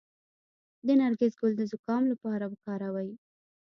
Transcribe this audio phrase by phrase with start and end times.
[0.85, 3.11] د نرګس ګل د زکام لپاره وکاروئ